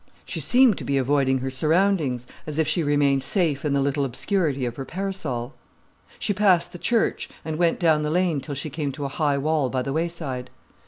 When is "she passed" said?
6.17-6.71